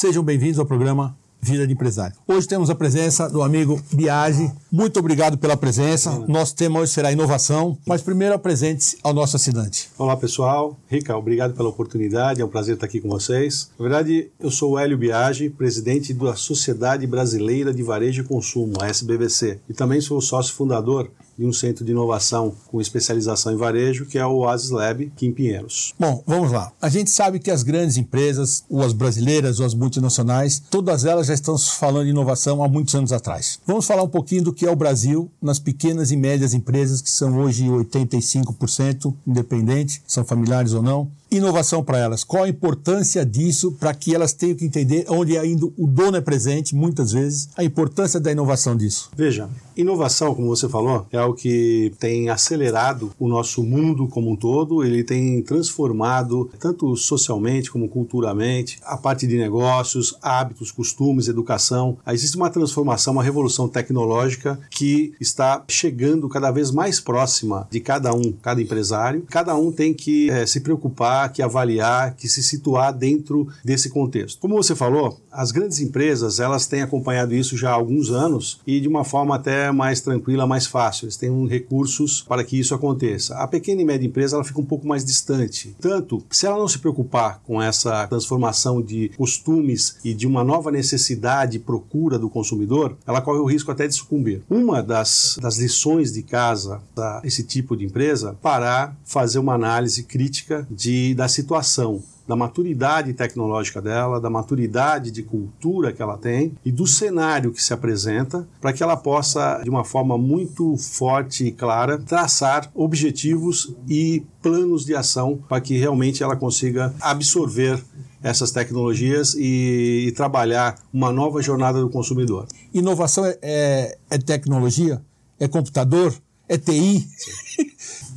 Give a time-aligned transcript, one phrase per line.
[0.00, 2.14] Sejam bem-vindos ao programa Vida de Empresário.
[2.24, 4.48] Hoje temos a presença do amigo Biagi.
[4.70, 6.24] Muito obrigado pela presença.
[6.28, 9.90] Nosso tema hoje será inovação, mas primeiro apresente-se ao nosso assinante.
[9.98, 13.72] Olá pessoal, Rica, obrigado pela oportunidade, é um prazer estar aqui com vocês.
[13.76, 18.74] Na verdade, eu sou o Hélio Biagi, presidente da Sociedade Brasileira de Varejo e Consumo,
[18.80, 23.56] a SBVC, e também sou sócio fundador de um centro de inovação com especialização em
[23.56, 25.94] varejo, que é o Oasis Lab, aqui em Pinheiros.
[25.98, 26.72] Bom, vamos lá.
[26.82, 31.28] A gente sabe que as grandes empresas, ou as brasileiras ou as multinacionais, todas elas
[31.28, 33.60] já estão falando de inovação há muitos anos atrás.
[33.64, 37.10] Vamos falar um pouquinho do que é o Brasil nas pequenas e médias empresas, que
[37.10, 41.08] são hoje 85% independentes, são familiares ou não.
[41.30, 42.24] Inovação para elas.
[42.24, 46.22] Qual a importância disso para que elas tenham que entender onde ainda o dono é
[46.22, 49.10] presente, muitas vezes, a importância da inovação disso?
[49.14, 54.36] Veja, inovação, como você falou, é algo que tem acelerado o nosso mundo como um
[54.36, 61.98] todo, ele tem transformado, tanto socialmente como culturalmente, a parte de negócios, hábitos, costumes, educação.
[62.06, 68.14] Existe uma transformação, uma revolução tecnológica que está chegando cada vez mais próxima de cada
[68.14, 69.26] um, cada empresário.
[69.28, 74.38] Cada um tem que é, se preocupar que avaliar, que se situar dentro desse contexto.
[74.38, 78.80] Como você falou, as grandes empresas elas têm acompanhado isso já há alguns anos e
[78.80, 81.06] de uma forma até mais tranquila, mais fácil.
[81.06, 83.36] Eles têm recursos para que isso aconteça.
[83.36, 85.74] A pequena e média empresa ela fica um pouco mais distante.
[85.80, 90.70] Tanto, se ela não se preocupar com essa transformação de costumes e de uma nova
[90.70, 94.42] necessidade e procura do consumidor, ela corre o risco até de sucumbir.
[94.50, 100.02] Uma das, das lições de casa para esse tipo de empresa parar, fazer uma análise
[100.02, 106.52] crítica de da situação, da maturidade tecnológica dela, da maturidade de cultura que ela tem
[106.62, 111.46] e do cenário que se apresenta, para que ela possa, de uma forma muito forte
[111.46, 117.82] e clara, traçar objetivos e planos de ação para que realmente ela consiga absorver
[118.22, 122.46] essas tecnologias e, e, trabalhar uma nova jornada do consumidor.
[122.74, 125.00] Inovação é, é, é tecnologia?
[125.38, 126.14] É computador?
[126.48, 127.06] É TI?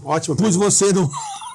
[0.03, 0.35] Ótimo.
[0.35, 1.09] Pois você não.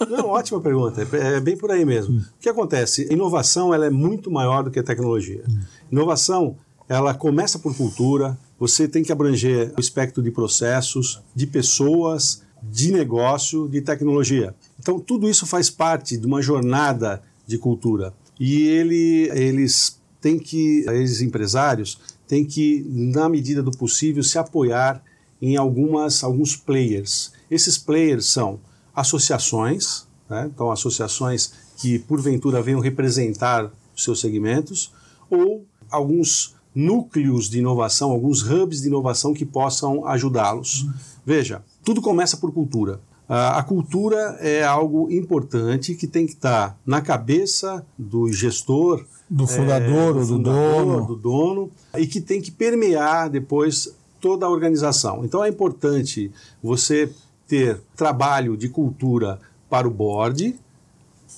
[0.08, 1.06] Não, ótima pergunta.
[1.12, 2.16] É, é bem por aí mesmo.
[2.16, 2.20] Hum.
[2.20, 3.06] O que acontece?
[3.10, 5.42] Inovação ela é muito maior do que a tecnologia.
[5.48, 5.60] Hum.
[5.90, 6.56] Inovação
[6.88, 8.38] ela começa por cultura.
[8.58, 14.54] Você tem que abranger o espectro de processos, de pessoas, de negócio, de tecnologia.
[14.78, 18.12] Então tudo isso faz parte de uma jornada de cultura.
[18.38, 25.02] E ele, eles têm que, esses empresários têm que, na medida do possível, se apoiar
[25.40, 27.32] em algumas, alguns players.
[27.50, 28.58] Esses players são
[28.96, 30.50] associações, né?
[30.52, 34.90] então associações que porventura venham representar os seus segmentos,
[35.30, 40.82] ou alguns núcleos de inovação, alguns hubs de inovação que possam ajudá-los.
[40.82, 40.92] Uhum.
[41.24, 43.00] Veja, tudo começa por cultura.
[43.28, 50.16] A cultura é algo importante que tem que estar na cabeça do gestor, do fundador
[50.16, 51.06] é, ou do, dono.
[51.06, 55.24] do dono, e que tem que permear depois toda a organização.
[55.24, 56.30] Então é importante
[56.62, 57.12] você
[57.46, 60.58] ter trabalho de cultura para o board,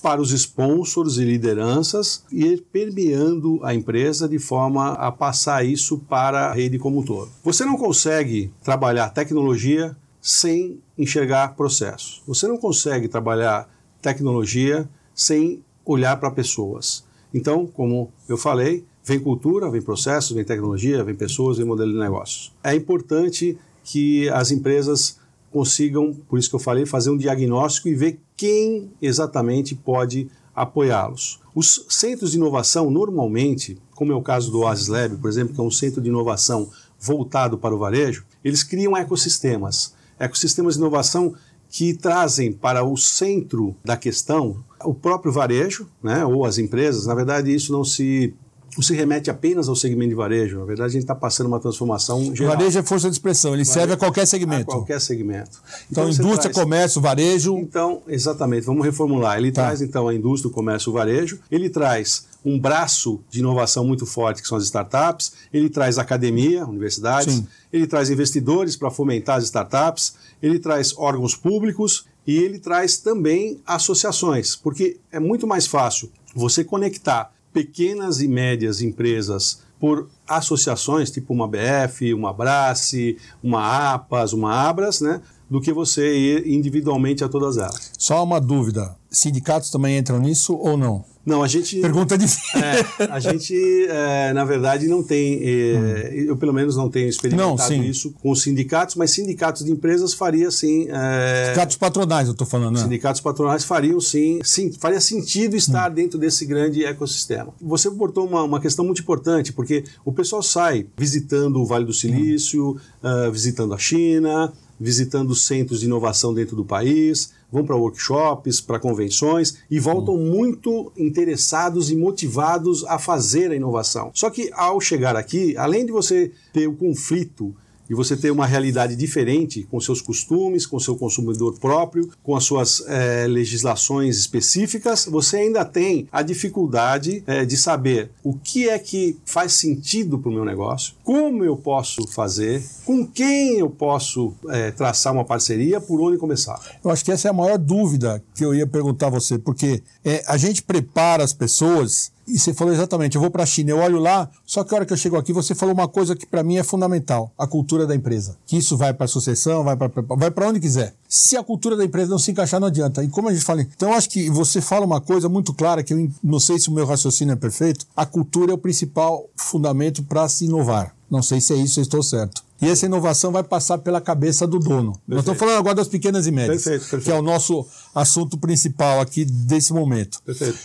[0.01, 5.97] para os sponsors e lideranças e ir permeando a empresa de forma a passar isso
[5.97, 7.29] para a rede como um todo.
[7.43, 12.21] Você não consegue trabalhar tecnologia sem enxergar processo.
[12.27, 13.69] Você não consegue trabalhar
[14.01, 17.03] tecnologia sem olhar para pessoas.
[17.33, 21.99] Então, como eu falei, vem cultura, vem processos, vem tecnologia, vem pessoas, vem modelo de
[21.99, 22.53] negócios.
[22.63, 25.19] É importante que as empresas
[25.51, 31.39] consigam, por isso que eu falei, fazer um diagnóstico e ver quem exatamente pode apoiá-los.
[31.55, 35.59] Os centros de inovação, normalmente, como é o caso do Oasis Lab, por exemplo, que
[35.59, 39.93] é um centro de inovação voltado para o varejo, eles criam ecossistemas.
[40.19, 41.33] Ecossistemas de inovação
[41.69, 47.05] que trazem para o centro da questão o próprio varejo, né, ou as empresas.
[47.05, 48.33] Na verdade, isso não se
[48.75, 50.59] não se remete apenas ao segmento de varejo.
[50.59, 52.55] Na verdade, a gente está passando uma transformação geral.
[52.55, 54.71] Varejo é força de expressão, ele varejo, serve a qualquer segmento.
[54.71, 55.61] A qualquer segmento.
[55.91, 56.55] Então, então indústria, traz...
[56.55, 57.57] comércio, varejo.
[57.57, 59.37] Então, exatamente, vamos reformular.
[59.37, 59.65] Ele tá.
[59.65, 61.39] traz, então, a indústria, o comércio, o varejo.
[61.51, 65.33] Ele traz um braço de inovação muito forte, que são as startups.
[65.53, 67.35] Ele traz academia, universidades.
[67.35, 67.47] Sim.
[67.71, 70.15] Ele traz investidores para fomentar as startups.
[70.41, 72.05] Ele traz órgãos públicos.
[72.27, 78.81] E ele traz também associações, porque é muito mais fácil você conectar pequenas e médias
[78.81, 85.21] empresas por associações, tipo uma BF, uma Brace, uma APAS, uma Abras, né?
[85.49, 87.91] do que você ir individualmente a todas elas.
[87.97, 91.03] Só uma dúvida: sindicatos também entram nisso ou não?
[91.25, 91.79] Não, a gente.
[91.79, 92.59] Pergunta difícil.
[92.59, 93.53] É, a gente,
[93.87, 95.39] é, na verdade, não tem.
[95.43, 99.71] É, eu, pelo menos, não tenho experimentado não, isso com os sindicatos, mas sindicatos de
[99.71, 100.87] empresas faria sim.
[100.89, 102.83] É, sindicatos patronais, eu estou falando, né?
[102.83, 104.71] Sindicatos patronais fariam sim, sim.
[104.71, 105.93] Faria sentido estar hum.
[105.93, 107.53] dentro desse grande ecossistema.
[107.61, 111.93] Você botou uma, uma questão muito importante, porque o pessoal sai visitando o Vale do
[111.93, 112.71] Silício,
[113.03, 113.27] hum.
[113.27, 118.79] uh, visitando a China, visitando centros de inovação dentro do país vão para workshops, para
[118.79, 120.31] convenções e voltam hum.
[120.31, 124.11] muito interessados e motivados a fazer a inovação.
[124.13, 127.55] Só que ao chegar aqui, além de você ter o conflito
[127.89, 132.43] e você ter uma realidade diferente com seus costumes, com seu consumidor próprio, com as
[132.43, 138.77] suas é, legislações específicas, você ainda tem a dificuldade é, de saber o que é
[138.77, 144.33] que faz sentido para o meu negócio, como eu posso fazer, com quem eu posso
[144.49, 146.59] é, traçar uma parceria, por onde começar.
[146.83, 149.81] Eu acho que essa é a maior dúvida que eu ia perguntar a você, porque
[150.27, 153.77] a gente prepara as pessoas e você falou exatamente, eu vou para a China, eu
[153.79, 156.25] olho lá, só que a hora que eu chego aqui, você falou uma coisa que
[156.25, 158.37] para mim é fundamental, a cultura da empresa.
[158.45, 160.93] Que isso vai para a sucessão, vai para vai onde quiser.
[161.07, 163.03] Se a cultura da empresa não se encaixar, não adianta.
[163.03, 165.93] E como a gente fala, então acho que você fala uma coisa muito clara, que
[165.93, 170.03] eu não sei se o meu raciocínio é perfeito, a cultura é o principal fundamento
[170.03, 170.95] para se inovar.
[171.09, 172.48] Não sei se é isso, eu estou certo.
[172.61, 174.91] E essa inovação vai passar pela cabeça do dono.
[174.91, 175.03] Perfeito.
[175.07, 177.03] Nós estamos falando agora das pequenas e médias, perfeito, perfeito.
[177.05, 177.65] que é o nosso
[177.95, 180.19] assunto principal aqui desse momento.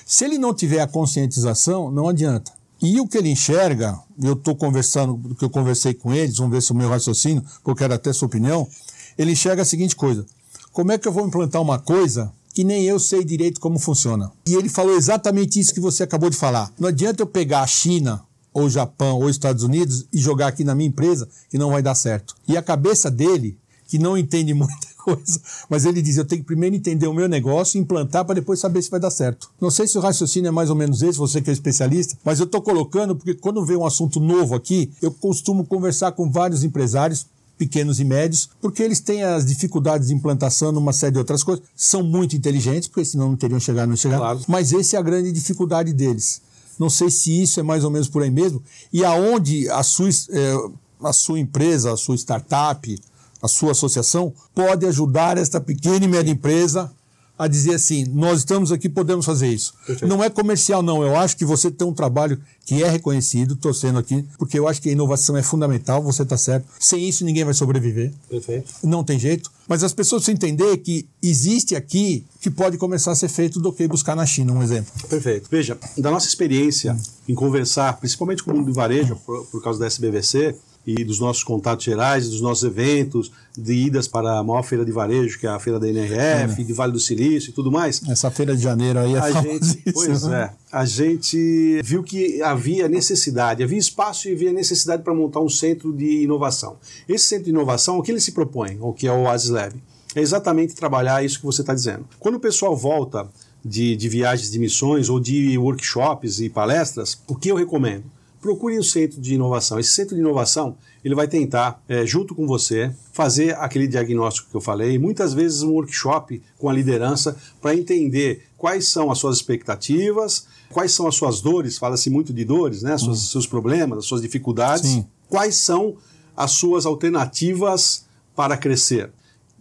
[0.04, 2.52] Se ele não tiver a conscientização, não adianta.
[2.82, 6.62] E o que ele enxerga, eu estou conversando, que eu conversei com eles, vamos ver
[6.62, 8.68] se o meu raciocínio, porque eu quero até sua opinião,
[9.16, 10.26] ele enxerga a seguinte coisa:
[10.72, 14.30] como é que eu vou implantar uma coisa que nem eu sei direito como funciona?
[14.46, 16.70] E ele falou exatamente isso que você acabou de falar.
[16.78, 18.22] Não adianta eu pegar a China
[18.54, 21.96] ou Japão, ou Estados Unidos, e jogar aqui na minha empresa, que não vai dar
[21.96, 22.36] certo.
[22.46, 23.58] E a cabeça dele,
[23.88, 27.28] que não entende muita coisa, mas ele diz: eu tenho que primeiro entender o meu
[27.28, 29.50] negócio, implantar para depois saber se vai dar certo.
[29.60, 32.38] Não sei se o raciocínio é mais ou menos esse, você que é especialista, mas
[32.38, 36.62] eu estou colocando porque quando vem um assunto novo aqui, eu costumo conversar com vários
[36.62, 37.26] empresários,
[37.58, 41.64] pequenos e médios, porque eles têm as dificuldades de implantação numa série de outras coisas.
[41.76, 44.18] São muito inteligentes, porque senão não teriam chegado, não chegar.
[44.18, 44.40] Claro.
[44.48, 46.40] Mas essa é a grande dificuldade deles.
[46.78, 48.62] Não sei se isso é mais ou menos por aí mesmo.
[48.92, 50.54] E aonde a sua, é,
[51.02, 53.00] a sua empresa, a sua startup,
[53.42, 56.90] a sua associação pode ajudar esta pequena e média empresa
[57.38, 59.74] a dizer assim: nós estamos aqui, podemos fazer isso.
[59.86, 60.06] Perfeito.
[60.06, 61.02] Não é comercial, não.
[61.02, 64.80] Eu acho que você tem um trabalho que é reconhecido, torcendo aqui, porque eu acho
[64.80, 66.66] que a inovação é fundamental, você está certo.
[66.80, 68.12] Sem isso, ninguém vai sobreviver.
[68.28, 68.72] Perfeito.
[68.82, 69.50] Não tem jeito.
[69.68, 73.72] Mas as pessoas precisam entender que existe aqui que pode começar a ser feito do
[73.72, 74.92] que buscar na China, um exemplo.
[75.08, 75.48] Perfeito.
[75.50, 76.96] Veja, da nossa experiência
[77.28, 80.54] em conversar, principalmente com o mundo do varejo, por, por causa da SBVC,
[80.86, 84.92] e dos nossos contatos gerais, dos nossos eventos, de idas para a maior feira de
[84.92, 86.64] varejo, que é a feira da NRF, é.
[86.64, 88.02] de Vale do Silício e tudo mais.
[88.08, 90.50] Essa feira de janeiro aí é a gente, Pois né?
[90.50, 90.76] é.
[90.76, 95.92] A gente viu que havia necessidade, havia espaço e havia necessidade para montar um centro
[95.92, 96.76] de inovação.
[97.08, 99.74] Esse centro de inovação, o que ele se propõe, o que é o Oasis Lab?
[100.14, 102.06] É exatamente trabalhar isso que você está dizendo.
[102.20, 103.28] Quando o pessoal volta
[103.64, 108.04] de, de viagens de missões ou de workshops e palestras, o que eu recomendo?
[108.44, 109.80] Procure um centro de inovação.
[109.80, 114.54] Esse centro de inovação ele vai tentar, é, junto com você, fazer aquele diagnóstico que
[114.54, 119.36] eu falei, muitas vezes um workshop com a liderança para entender quais são as suas
[119.36, 122.98] expectativas, quais são as suas dores, fala-se muito de dores, né?
[122.98, 123.26] Suas, hum.
[123.28, 125.06] Seus problemas, as suas dificuldades, Sim.
[125.26, 125.96] quais são
[126.36, 128.04] as suas alternativas
[128.36, 129.10] para crescer.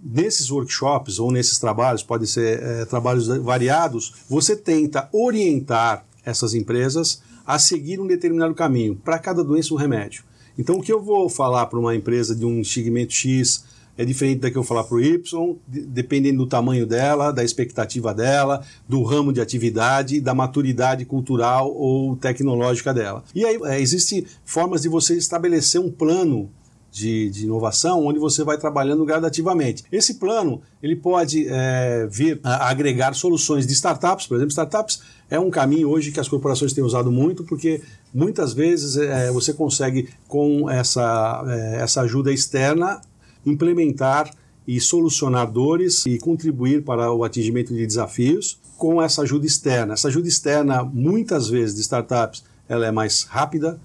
[0.04, 7.22] Nesses workshops ou nesses trabalhos, podem ser é, trabalhos variados, você tenta orientar essas empresas
[7.46, 8.96] a seguir um determinado caminho.
[8.96, 10.24] Para cada doença, um remédio.
[10.58, 13.66] Então, o que eu vou falar para uma empresa de um segmento X
[13.98, 18.14] é diferente da que eu falar para o Y, dependendo do tamanho dela, da expectativa
[18.14, 23.24] dela, do ramo de atividade, da maturidade cultural ou tecnológica dela.
[23.36, 26.50] E aí é, existem formas de você estabelecer um plano
[26.94, 29.84] de, de, inovação, onde você vai trabalhando gradativamente.
[29.92, 35.40] Esse plano ele pode é, vir a agregar soluções de startups, por exemplo, startups é
[35.40, 37.82] um caminho hoje que as corporações têm usado muito, porque
[38.14, 43.02] muitas vezes é, você consegue com essa, é, essa ajuda externa
[43.44, 44.30] implementar
[44.68, 49.94] e solucionar dores e contribuir para o atingimento de desafios com essa ajuda externa.
[49.94, 53.80] Essa ajuda externa, muitas vezes, de startups, ela é mais rápida,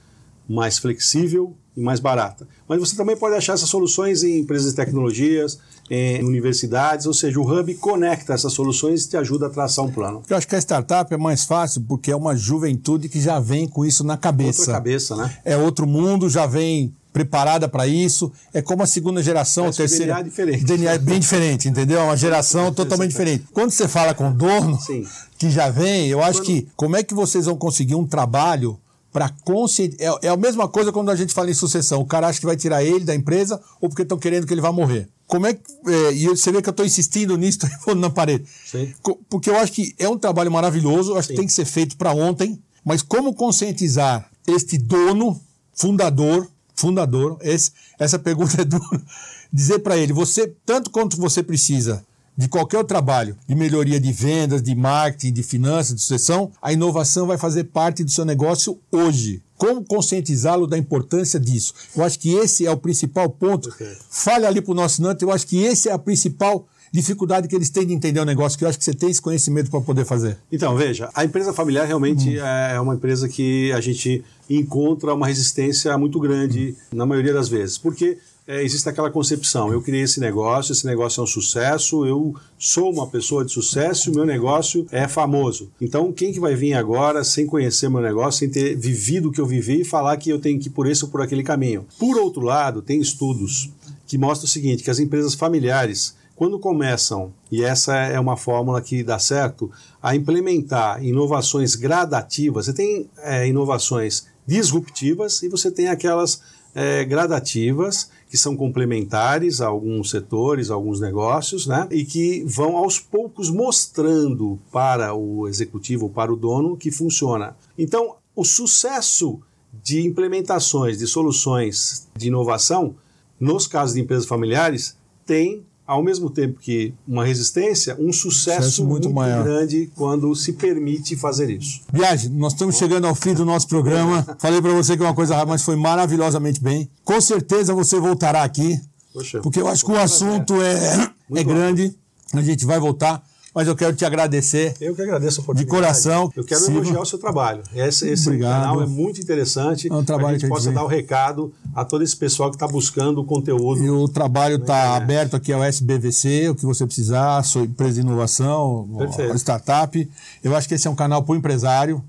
[0.47, 2.47] mais flexível e mais barata.
[2.69, 7.39] Mas você também pode achar essas soluções em empresas de tecnologias, em universidades, ou seja,
[7.39, 10.23] o Hub conecta essas soluções e te ajuda a traçar um plano.
[10.29, 13.69] Eu acho que a startup é mais fácil porque é uma juventude que já vem
[13.69, 14.63] com isso na cabeça.
[14.63, 15.39] Outra cabeça, né?
[15.45, 18.31] É outro mundo, já vem preparada para isso.
[18.53, 20.15] É como a segunda geração, a terceira.
[20.15, 20.65] DNA é diferente.
[20.65, 22.01] DNA é bem diferente, entendeu?
[22.01, 23.45] É uma geração totalmente diferente.
[23.53, 25.07] Quando você fala com o dono, Sim.
[25.39, 26.47] que já vem, eu acho Quando...
[26.47, 28.79] que como é que vocês vão conseguir um trabalho
[29.19, 30.21] para conscientizar.
[30.23, 32.01] É, é a mesma coisa quando a gente fala em sucessão.
[32.01, 34.61] O cara acha que vai tirar ele da empresa ou porque estão querendo que ele
[34.61, 35.09] vá morrer.
[35.27, 35.61] Como é que.
[35.89, 38.45] É, e você vê que eu estou insistindo nisso, estou na parede.
[38.71, 38.95] Sim.
[39.29, 41.35] Porque eu acho que é um trabalho maravilhoso, acho Sim.
[41.35, 45.41] que tem que ser feito para ontem, mas como conscientizar este dono,
[45.75, 49.03] fundador, fundador, esse, essa pergunta é dura.
[49.53, 52.07] Dizer para ele, você, tanto quanto você precisa
[52.38, 57.26] de qualquer trabalho de melhoria de vendas, de marketing, de finanças, de sucessão, a inovação
[57.26, 59.42] vai fazer parte do seu negócio hoje.
[59.57, 61.75] Como conscientizá-lo da importância disso?
[61.97, 63.71] Eu acho que esse é o principal ponto.
[63.71, 63.92] Okay.
[64.09, 67.57] Fale ali para o nosso Nanto, eu acho que esse é a principal dificuldade que
[67.57, 69.80] eles têm de entender o negócio, que eu acho que você tem esse conhecimento para
[69.80, 70.38] poder fazer.
[70.50, 72.45] Então, veja, a empresa familiar realmente hum.
[72.45, 77.76] é uma empresa que a gente encontra uma resistência muito grande na maioria das vezes.
[77.76, 78.16] Porque
[78.49, 82.90] é, existe aquela concepção: eu criei esse negócio, esse negócio é um sucesso, eu sou
[82.90, 85.71] uma pessoa de sucesso, o meu negócio é famoso.
[85.78, 89.40] Então, quem que vai vir agora sem conhecer meu negócio, sem ter vivido o que
[89.40, 91.87] eu vivi e falar que eu tenho que ir por esse ou por aquele caminho?
[91.99, 93.71] Por outro lado, tem estudos
[94.07, 98.81] que mostram o seguinte: que as empresas familiares quando começam, e essa é uma fórmula
[98.81, 105.88] que dá certo, a implementar inovações gradativas, você tem é, inovações disruptivas e você tem
[105.88, 106.40] aquelas
[106.79, 111.89] é, gradativas que são complementares a alguns setores, a alguns negócios, né?
[111.91, 117.57] E que vão aos poucos mostrando para o executivo, para o dono, que funciona.
[117.77, 119.41] Então, o sucesso
[119.83, 122.95] de implementações de soluções de inovação,
[123.41, 128.85] nos casos de empresas familiares, tem ao mesmo tempo que uma resistência, um sucesso, sucesso
[128.85, 131.80] muito, muito grande quando se permite fazer isso.
[131.90, 134.37] Viagem, nós estamos chegando ao fim do nosso programa.
[134.38, 136.90] Falei para você que é uma coisa rápida, mas foi maravilhosamente bem.
[137.02, 138.78] Com certeza você voltará aqui,
[139.14, 141.97] Poxa, porque eu acho que o assunto é, é grande.
[142.35, 143.25] A gente vai voltar
[143.59, 144.77] mas eu quero te agradecer.
[144.81, 145.77] Eu que agradeço a oportunidade.
[145.77, 146.33] De coração.
[146.37, 147.65] Eu quero elogiar o seu trabalho.
[147.75, 149.91] Esse, esse canal é muito interessante.
[149.91, 152.50] É um trabalho que a gente possa dar o um recado a todo esse pessoal
[152.50, 153.83] que está buscando o conteúdo.
[153.83, 158.03] E o trabalho está aberto aqui ao SBVC, o que você precisar, sua empresa de
[158.03, 158.88] inovação,
[159.35, 160.09] startup.
[160.45, 162.00] Eu acho que esse é um canal para o empresário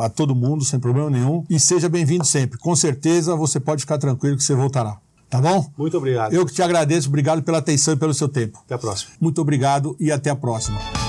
[0.00, 1.44] a todo mundo, sem problema nenhum.
[1.48, 2.58] E seja bem-vindo sempre.
[2.58, 4.98] Com certeza você pode ficar tranquilo que você voltará.
[5.28, 5.70] Tá bom?
[5.76, 6.32] Muito obrigado.
[6.32, 8.58] Eu que te agradeço, obrigado pela atenção e pelo seu tempo.
[8.64, 9.12] Até a próxima.
[9.20, 11.05] Muito obrigado e até a próxima.